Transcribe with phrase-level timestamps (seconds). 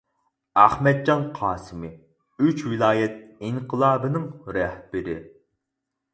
[0.59, 1.89] ئەخمەتجان قاسىمى:
[2.47, 3.15] ئۈچ ۋىلايەت
[3.51, 4.27] ئىنقىلابىنىڭ
[4.59, 5.21] رەھبىرى.